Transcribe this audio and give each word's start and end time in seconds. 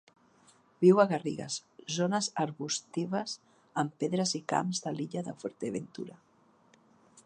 Viu 0.85 1.01
a 1.01 1.05
garrigues, 1.11 1.57
zones 1.97 2.31
arbustives 2.45 3.37
amb 3.83 3.95
pedres 4.05 4.35
i 4.41 4.43
camps 4.55 4.83
de 4.87 4.97
l'illa 4.99 5.27
de 5.31 5.39
Fuerteventura. 5.45 6.21